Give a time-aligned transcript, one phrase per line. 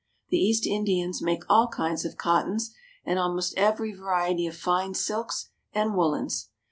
[0.29, 2.73] The East Indians make all kinds of cottons,
[3.05, 6.49] and almost every variety of fine silks and woolens.